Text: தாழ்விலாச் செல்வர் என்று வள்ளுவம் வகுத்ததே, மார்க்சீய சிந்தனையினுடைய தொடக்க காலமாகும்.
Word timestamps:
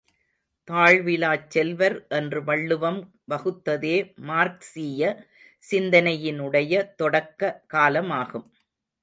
தாழ்விலாச் 0.67 1.43
செல்வர் 1.47 2.07
என்று 2.09 2.43
வள்ளுவம் 2.43 2.97
வகுத்ததே, 3.31 3.93
மார்க்சீய 4.27 5.13
சிந்தனையினுடைய 5.63 6.73
தொடக்க 6.95 7.63
காலமாகும். 7.73 8.47